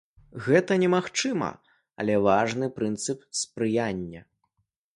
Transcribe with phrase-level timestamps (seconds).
[0.45, 1.49] Гэта немагчыма,
[2.03, 4.21] але важны прынцып спрыяння.